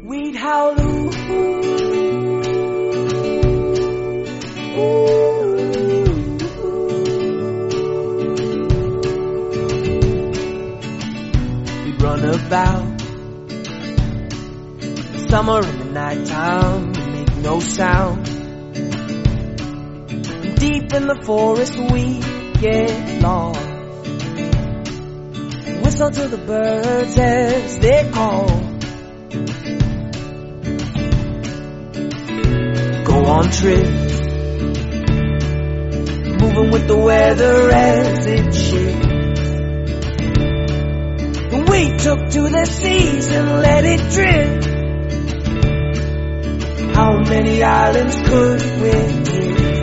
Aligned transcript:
We'd 0.00 0.36
howl 0.36 0.80
ooh, 0.80 1.08
We'd 11.84 12.00
run 12.00 12.24
about 12.24 13.00
summer 15.28 15.66
in 15.66 15.78
the 15.78 15.84
nighttime, 15.92 16.92
make 16.92 17.36
no 17.38 17.58
sound. 17.58 18.24
Deep 20.58 20.92
in 20.94 21.06
the 21.08 21.20
forest 21.24 21.76
we 21.76 22.20
get 22.60 23.20
lost. 23.20 23.60
Whistle 25.82 26.10
to 26.12 26.28
the 26.28 26.38
birds 26.38 27.18
as 27.18 27.78
they 27.80 28.08
call. 28.12 28.77
On 33.38 33.50
trips, 33.50 34.20
moving 36.42 36.70
with 36.72 36.88
the 36.88 36.96
weather 36.96 37.70
as 37.70 38.26
it 38.26 38.52
shifts. 38.52 39.06
We 41.70 41.96
took 41.98 42.30
to 42.30 42.48
the 42.48 42.64
seas 42.66 43.28
and 43.28 43.48
let 43.62 43.84
it 43.84 44.00
drift. 44.10 44.66
How 46.96 47.20
many 47.20 47.62
islands 47.62 48.16
could 48.28 48.62
we? 48.82 49.77